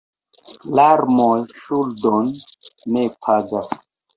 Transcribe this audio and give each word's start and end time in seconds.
Larmoj 0.79 1.35
ŝuldon 1.67 2.35
ne 2.97 3.07
pagas. 3.29 3.73